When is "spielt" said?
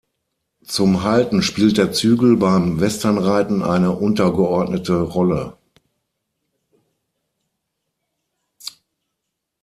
1.43-1.77